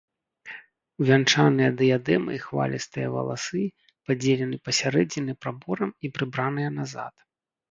Увянчаныя 1.03 1.69
дыядэмай 1.81 2.39
хвалістыя 2.45 3.07
валасы 3.17 3.61
падзелены 4.09 4.57
пасярэдзіне 4.71 5.33
праборам 5.45 5.91
і 6.07 6.13
прыбраныя 6.19 6.69
назад. 6.81 7.13